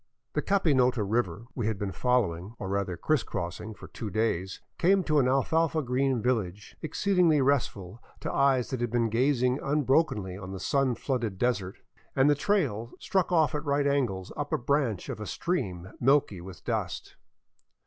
The 0.33 0.41
Capinota 0.41 1.03
river 1.07 1.45
we 1.53 1.67
had 1.67 1.77
been 1.77 1.91
following, 1.91 2.55
or 2.57 2.69
rather 2.69 2.97
criss 2.97 3.21
cross 3.21 3.61
ing, 3.61 3.75
for 3.75 3.87
two 3.87 4.09
days 4.09 4.59
came 4.79 5.03
to 5.03 5.19
an 5.19 5.27
alfalfa 5.27 5.83
green 5.83 6.23
village, 6.23 6.75
exceedingly 6.81 7.39
restful 7.39 8.01
to 8.21 8.33
eyes 8.33 8.71
that 8.71 8.81
had 8.81 8.89
been 8.89 9.09
gazing 9.09 9.59
unbrokenly 9.61 10.35
on 10.35 10.53
the 10.53 10.59
sun 10.59 10.95
flooded 10.95 11.37
desert, 11.37 11.77
and 12.15 12.31
the 12.31 12.33
trail 12.33 12.93
struck 12.97 13.31
off 13.31 13.53
at 13.53 13.63
right 13.63 13.85
angles 13.85 14.31
up 14.35 14.51
a 14.51 14.57
branch 14.57 15.07
of 15.07 15.19
a 15.19 15.27
stream 15.27 15.91
milky 15.99 16.41
with 16.41 16.63
dust. 16.65 17.15